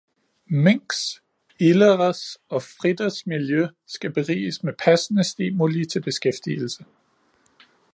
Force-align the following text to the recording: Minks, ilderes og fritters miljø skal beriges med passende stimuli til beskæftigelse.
Minks, 0.63 1.21
ilderes 1.59 2.37
og 2.49 2.63
fritters 2.63 3.25
miljø 3.27 3.67
skal 3.87 4.13
beriges 4.13 4.63
med 4.63 4.73
passende 4.85 5.23
stimuli 5.23 5.85
til 5.85 6.01
beskæftigelse. 6.01 6.85